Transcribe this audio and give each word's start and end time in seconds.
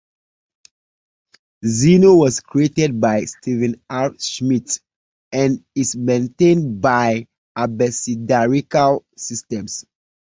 Zeno 1.63 2.15
was 2.15 2.39
created 2.39 2.99
by 2.99 3.25
Stephen 3.25 3.79
R. 3.87 4.13
Schmitt 4.17 4.79
and 5.31 5.63
is 5.75 5.95
maintained 5.95 6.81
by 6.81 7.27
Abecedarical 7.55 9.05
Systems. 9.15 9.85